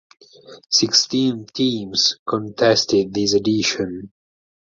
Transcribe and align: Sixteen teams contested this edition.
Sixteen 0.71 1.45
teams 1.45 2.17
contested 2.25 3.13
this 3.13 3.35
edition. 3.35 4.11